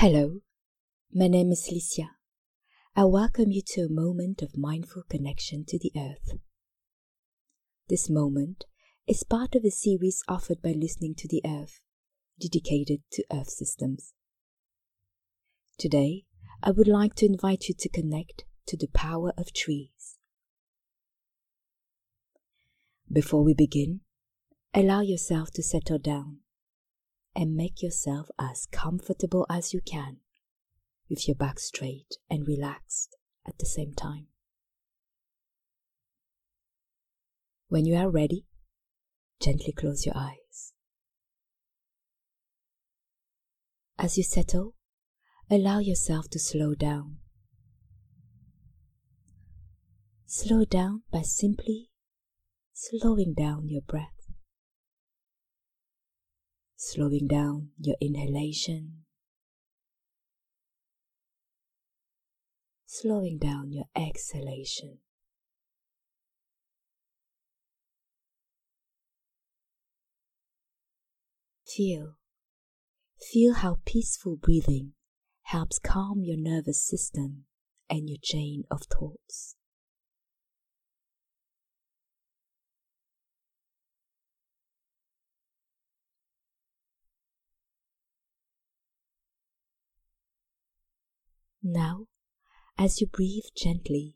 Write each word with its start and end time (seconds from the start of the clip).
Hello, 0.00 0.40
my 1.10 1.26
name 1.26 1.50
is 1.52 1.70
Lissia. 1.72 2.10
I 2.94 3.06
welcome 3.06 3.50
you 3.50 3.62
to 3.68 3.80
a 3.80 3.88
moment 3.88 4.42
of 4.42 4.54
mindful 4.54 5.04
connection 5.08 5.64
to 5.68 5.78
the 5.78 5.90
earth. 5.96 6.38
This 7.88 8.10
moment 8.10 8.66
is 9.06 9.24
part 9.24 9.54
of 9.54 9.64
a 9.64 9.70
series 9.70 10.22
offered 10.28 10.60
by 10.60 10.72
Listening 10.72 11.14
to 11.14 11.26
the 11.26 11.40
Earth, 11.46 11.80
dedicated 12.38 13.04
to 13.12 13.24
Earth 13.32 13.48
systems. 13.48 14.12
Today, 15.78 16.24
I 16.62 16.72
would 16.72 16.88
like 16.88 17.14
to 17.14 17.26
invite 17.26 17.64
you 17.70 17.74
to 17.78 17.88
connect 17.88 18.44
to 18.66 18.76
the 18.76 18.88
power 18.88 19.32
of 19.38 19.54
trees. 19.54 20.18
Before 23.10 23.42
we 23.42 23.54
begin, 23.54 24.00
allow 24.74 25.00
yourself 25.00 25.52
to 25.52 25.62
settle 25.62 25.98
down 25.98 26.40
and 27.36 27.54
make 27.54 27.82
yourself 27.82 28.28
as 28.38 28.66
comfortable 28.72 29.46
as 29.50 29.74
you 29.74 29.80
can 29.82 30.16
with 31.10 31.28
your 31.28 31.34
back 31.34 31.60
straight 31.60 32.16
and 32.30 32.48
relaxed 32.48 33.14
at 33.46 33.58
the 33.58 33.66
same 33.66 33.92
time. 33.92 34.26
When 37.68 37.84
you 37.84 37.94
are 37.96 38.08
ready, 38.08 38.46
gently 39.40 39.72
close 39.72 40.06
your 40.06 40.16
eyes. 40.16 40.72
As 43.98 44.16
you 44.16 44.24
settle, 44.24 44.74
allow 45.50 45.80
yourself 45.80 46.28
to 46.30 46.38
slow 46.38 46.74
down. 46.74 47.18
Slow 50.24 50.64
down 50.64 51.02
by 51.12 51.22
simply 51.22 51.90
slowing 52.72 53.34
down 53.34 53.68
your 53.68 53.82
breath 53.82 54.15
slowing 56.88 57.26
down 57.26 57.70
your 57.80 57.96
inhalation, 58.00 59.02
slowing 62.86 63.38
down 63.38 63.72
your 63.72 63.86
exhalation. 63.96 64.98
Feel, 71.66 72.14
feel 73.18 73.54
how 73.54 73.78
peaceful 73.84 74.36
breathing 74.36 74.92
helps 75.42 75.80
calm 75.80 76.22
your 76.22 76.38
nervous 76.38 76.80
system 76.86 77.46
and 77.90 78.08
your 78.08 78.18
chain 78.22 78.62
of 78.70 78.82
thoughts. 78.82 79.56
Now, 91.68 92.06
as 92.78 93.00
you 93.00 93.08
breathe 93.08 93.46
gently, 93.56 94.14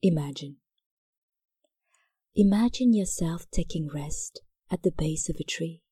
imagine. 0.00 0.56
Imagine 2.34 2.94
yourself 2.94 3.44
taking 3.50 3.86
rest 3.86 4.40
at 4.70 4.82
the 4.82 4.90
base 4.90 5.28
of 5.28 5.36
a 5.38 5.44
tree. 5.44 5.82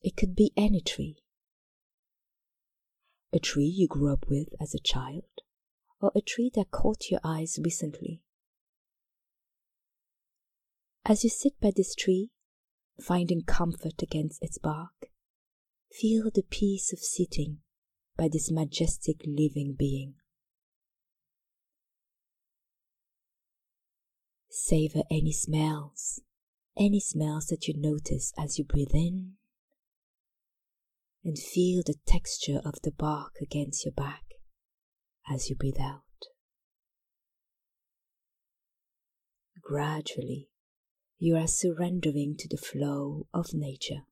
It 0.00 0.16
could 0.16 0.36
be 0.36 0.52
any 0.56 0.80
tree. 0.80 1.16
A 3.32 3.40
tree 3.40 3.66
you 3.66 3.88
grew 3.88 4.12
up 4.12 4.26
with 4.28 4.50
as 4.60 4.76
a 4.76 4.78
child, 4.78 5.24
or 6.00 6.12
a 6.14 6.20
tree 6.20 6.52
that 6.54 6.70
caught 6.70 7.10
your 7.10 7.20
eyes 7.24 7.58
recently. 7.60 8.22
As 11.04 11.24
you 11.24 11.30
sit 11.30 11.60
by 11.60 11.72
this 11.74 11.96
tree, 11.96 12.30
finding 13.02 13.42
comfort 13.42 14.00
against 14.00 14.40
its 14.40 14.56
bark, 14.56 15.10
feel 15.90 16.30
the 16.32 16.44
peace 16.48 16.92
of 16.92 17.00
sitting 17.00 17.58
by 18.18 18.28
this 18.30 18.50
majestic 18.50 19.20
living 19.24 19.76
being. 19.78 20.14
Savor 24.50 25.02
any 25.08 25.32
smells, 25.32 26.20
any 26.76 27.00
smells 27.00 27.46
that 27.46 27.68
you 27.68 27.74
notice 27.76 28.32
as 28.36 28.58
you 28.58 28.64
breathe 28.64 28.92
in, 28.92 29.34
and 31.24 31.38
feel 31.38 31.82
the 31.86 31.94
texture 32.06 32.60
of 32.64 32.74
the 32.82 32.90
bark 32.90 33.34
against 33.40 33.84
your 33.84 33.92
back 33.92 34.24
as 35.30 35.48
you 35.48 35.54
breathe 35.54 35.80
out. 35.80 36.02
Gradually, 39.62 40.48
you 41.18 41.36
are 41.36 41.46
surrendering 41.46 42.36
to 42.38 42.48
the 42.48 42.56
flow 42.56 43.26
of 43.32 43.52
nature. 43.52 44.06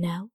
Now, 0.00 0.30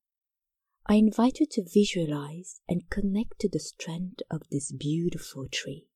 I 0.88 0.96
invite 0.96 1.40
you 1.40 1.46
to 1.51 1.63
visualize 1.63 2.59
and 2.68 2.90
connect 2.90 3.40
to 3.40 3.50
the 3.50 3.62
strength 3.62 4.22
of 4.29 4.41
this 4.51 4.74
beautiful 4.74 5.47
tree. 5.50 5.88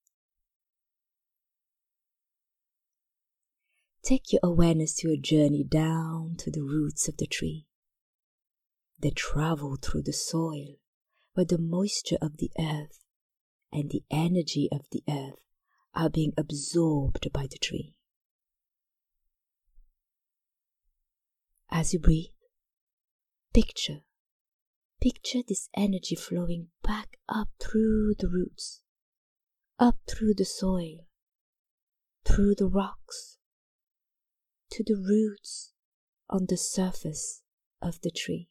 Take 4.04 4.32
your 4.32 4.40
awareness 4.42 4.96
to 5.00 5.12
a 5.12 5.18
journey 5.18 5.66
down 5.66 6.38
to 6.38 6.50
the 6.50 6.62
roots 6.64 7.10
of 7.10 7.18
the 7.18 7.28
tree. 7.28 7.66
They 9.00 9.10
travel 9.10 9.76
through 9.76 10.04
the 10.04 10.14
soil 10.14 10.78
where 11.34 11.46
the 11.46 11.58
moisture 11.58 12.18
of 12.22 12.38
the 12.38 12.52
earth 12.58 13.04
and 13.74 13.90
the 13.90 14.04
energy 14.10 14.70
of 14.72 14.86
the 14.94 15.04
earth 15.10 15.42
are 15.94 16.10
being 16.10 16.32
absorbed 16.38 17.34
by 17.34 17.48
the 17.48 17.58
tree. 17.58 17.96
As 21.70 21.92
you 21.92 22.00
breathe, 22.00 22.37
Picture, 23.58 24.04
picture 25.02 25.40
this 25.42 25.68
energy 25.76 26.14
flowing 26.14 26.68
back 26.84 27.18
up 27.28 27.50
through 27.60 28.14
the 28.20 28.28
roots, 28.28 28.82
up 29.80 29.98
through 30.08 30.36
the 30.36 30.46
soil, 30.46 31.08
through 32.24 32.54
the 32.54 32.68
rocks, 32.68 33.40
to 34.70 34.84
the 34.84 34.94
roots 34.94 35.74
on 36.30 36.46
the 36.48 36.56
surface 36.56 37.42
of 37.82 38.00
the 38.02 38.12
tree. 38.12 38.50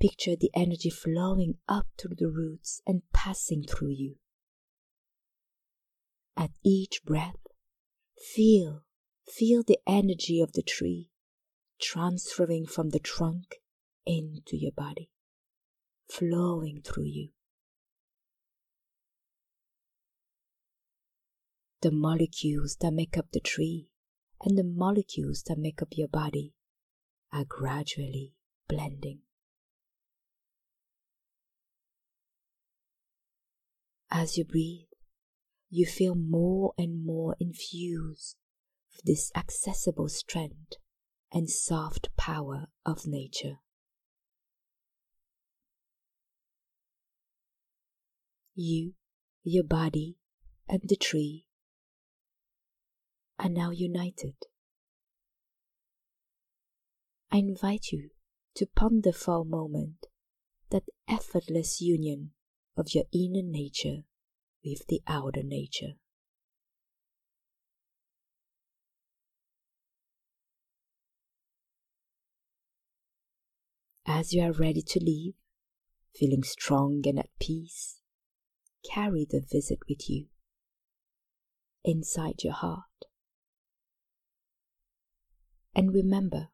Picture 0.00 0.36
the 0.36 0.52
energy 0.54 0.88
flowing 0.88 1.54
up 1.68 1.88
through 1.98 2.14
the 2.16 2.30
roots 2.30 2.80
and 2.86 3.02
passing 3.12 3.64
through 3.64 3.90
you. 3.90 4.18
At 6.36 6.52
each 6.62 7.04
breath, 7.04 7.44
feel, 8.16 8.82
feel 9.26 9.64
the 9.64 9.80
energy 9.84 10.40
of 10.40 10.52
the 10.52 10.62
tree 10.62 11.10
transferring 11.80 12.66
from 12.66 12.90
the 12.90 12.98
trunk 12.98 13.56
into 14.06 14.56
your 14.56 14.72
body, 14.72 15.10
flowing 16.08 16.80
through 16.82 17.06
you. 17.06 17.28
The 21.82 21.90
molecules 21.90 22.76
that 22.80 22.92
make 22.92 23.18
up 23.18 23.26
the 23.32 23.40
tree 23.40 23.90
and 24.42 24.56
the 24.56 24.64
molecules 24.64 25.42
that 25.46 25.58
make 25.58 25.82
up 25.82 25.88
your 25.92 26.08
body 26.08 26.54
are 27.32 27.44
gradually 27.44 28.34
blending. 28.68 29.20
As 34.10 34.38
you 34.38 34.44
breathe, 34.44 34.86
you 35.70 35.86
feel 35.86 36.14
more 36.14 36.72
and 36.78 37.04
more 37.04 37.36
infused 37.40 38.36
with 38.92 39.04
this 39.04 39.32
accessible 39.34 40.08
strength 40.08 40.74
and 41.34 41.50
soft 41.50 42.08
power 42.16 42.68
of 42.86 43.08
nature. 43.08 43.58
You, 48.54 48.92
your 49.42 49.64
body, 49.64 50.16
and 50.68 50.80
the 50.84 50.94
tree 50.94 51.44
are 53.36 53.48
now 53.48 53.70
united. 53.70 54.36
I 57.32 57.38
invite 57.38 57.86
you 57.90 58.10
to 58.54 58.66
ponder 58.66 59.12
for 59.12 59.40
a 59.40 59.44
moment 59.44 60.06
that 60.70 60.84
effortless 61.08 61.80
union 61.80 62.30
of 62.76 62.94
your 62.94 63.04
inner 63.12 63.42
nature 63.42 64.04
with 64.64 64.86
the 64.86 65.02
outer 65.08 65.42
nature. 65.42 65.94
As 74.06 74.34
you 74.34 74.42
are 74.42 74.52
ready 74.52 74.82
to 74.82 75.00
leave, 75.00 75.34
feeling 76.14 76.42
strong 76.42 77.02
and 77.06 77.18
at 77.18 77.30
peace, 77.40 78.00
carry 78.84 79.26
the 79.28 79.40
visit 79.40 79.78
with 79.88 80.10
you 80.10 80.26
inside 81.84 82.42
your 82.42 82.52
heart. 82.52 82.84
And 85.74 85.92
remember, 85.92 86.50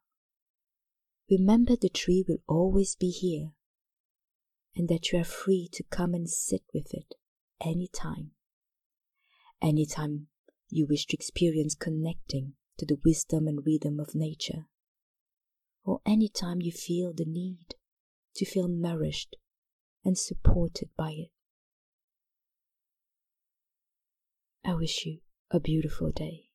remember 1.29 1.76
the 1.76 1.88
tree 1.88 2.25
will 2.26 2.38
always 2.49 2.94
be 2.94 3.11
here 3.11 3.53
and 4.76 4.88
that 4.88 5.12
you 5.12 5.19
are 5.19 5.25
free 5.25 5.69
to 5.73 5.82
come 5.82 6.14
and 6.14 6.31
sit 6.31 6.62
with 6.73 6.94
it 6.94 7.14
anytime. 7.61 8.31
Anytime 9.61 10.29
you 10.69 10.87
wish 10.88 11.06
to 11.06 11.17
experience 11.17 11.75
connecting 11.75 12.55
to 12.79 12.87
the 12.87 12.99
wisdom 13.05 13.46
and 13.46 13.67
rhythm 13.67 13.99
of 14.00 14.14
nature, 14.14 14.69
or 15.85 16.00
any 16.06 16.29
time 16.29 16.61
you 16.61 16.73
feel 16.73 17.12
the 17.12 17.25
need 17.25 17.75
to 18.35 18.44
feel 18.44 18.69
nourished 18.69 19.37
and 20.05 20.17
supported 20.17 20.88
by 20.97 21.11
it. 21.11 21.31
I 24.65 24.75
wish 24.75 25.06
you 25.06 25.21
a 25.50 25.59
beautiful 25.59 26.11
day. 26.11 26.50